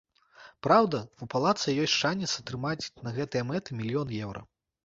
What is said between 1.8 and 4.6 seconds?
ёсць шанец атрымаць на гэтыя мэты мільён еўра.